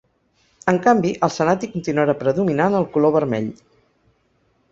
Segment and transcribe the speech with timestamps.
[0.71, 3.51] En canvi, al senat hi continuarà predominant el color vermell.